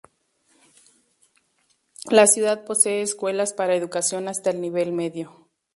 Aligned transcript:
La 2.09 2.25
ciudad 2.25 2.65
posee 2.65 3.03
escuelas 3.03 3.53
para 3.53 3.75
educación 3.75 4.29
hasta 4.29 4.49
el 4.49 4.59
nivel 4.59 4.93
medio. 4.93 5.47